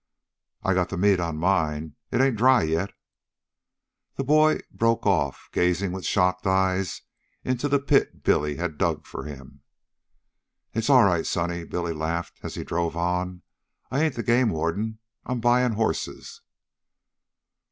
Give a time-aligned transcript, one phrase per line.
[0.63, 1.95] "I got the meat on mine.
[2.09, 2.91] It ain't dry yet"
[4.17, 7.03] The boy broke off, gazing with shocked eyes
[7.43, 9.61] into the pit Billy had dug for him.
[10.73, 13.43] "It's all right, sonny," Billy laughed, as he drove on.
[13.91, 14.97] "I ain't the game warden.
[15.23, 16.41] I 'm buyin' horses."